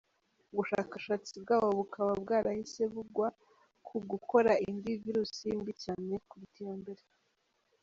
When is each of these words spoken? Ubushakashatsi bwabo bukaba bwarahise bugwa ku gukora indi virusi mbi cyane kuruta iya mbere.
Ubushakashatsi 0.51 1.33
bwabo 1.43 1.69
bukaba 1.79 2.11
bwarahise 2.23 2.81
bugwa 2.93 3.27
ku 3.87 3.95
gukora 4.09 4.51
indi 4.69 4.91
virusi 5.03 5.45
mbi 5.59 5.73
cyane 5.83 6.13
kuruta 6.27 6.59
iya 6.63 6.75
mbere. 6.81 7.03